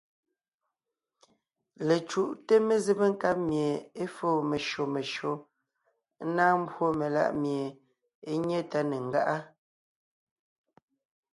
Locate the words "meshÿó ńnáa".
4.93-6.53